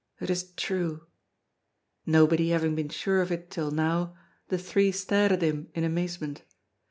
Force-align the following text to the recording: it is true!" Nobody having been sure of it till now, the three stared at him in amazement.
it 0.19 0.31
is 0.31 0.53
true!" 0.53 1.05
Nobody 2.07 2.49
having 2.49 2.73
been 2.73 2.89
sure 2.89 3.21
of 3.21 3.31
it 3.31 3.51
till 3.51 3.69
now, 3.69 4.17
the 4.47 4.57
three 4.57 4.91
stared 4.91 5.31
at 5.31 5.43
him 5.43 5.67
in 5.75 5.83
amazement. 5.83 6.41